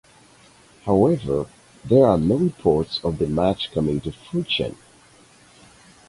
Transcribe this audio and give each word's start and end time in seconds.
However 0.85 1.45
there 1.85 2.07
are 2.07 2.17
no 2.17 2.33
reports 2.37 2.99
of 3.03 3.19
the 3.19 3.27
match 3.27 3.71
coming 3.71 4.01
to 4.01 4.11
fruition. 4.11 4.75